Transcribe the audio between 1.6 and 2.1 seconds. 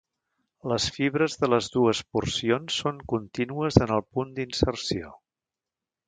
dues